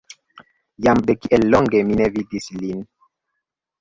[0.87, 2.85] Jam de tiel longe mi ne vidis lin.